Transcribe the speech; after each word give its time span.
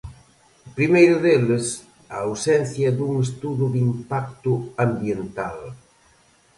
O 0.67 0.69
primeiro 0.77 1.15
deles, 1.25 1.65
a 2.15 2.17
ausencia 2.27 2.89
dun 2.97 3.11
estudo 3.25 3.65
de 3.73 3.79
impacto 3.91 4.53
ambiental. 4.85 5.57